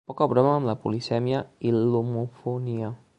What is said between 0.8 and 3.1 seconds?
polisèmia i l'homofonia.